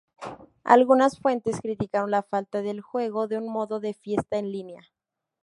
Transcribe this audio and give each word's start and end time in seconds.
Algunas 0.63 1.19
fuentes 1.19 1.61
criticaron 1.61 2.09
la 2.09 2.23
falta 2.23 2.63
del 2.63 2.81
juego 2.81 3.27
de 3.27 3.37
un 3.37 3.53
modo 3.53 3.79
de 3.79 3.93
fiesta 3.93 4.39
en 4.39 4.51
línea. 4.51 4.81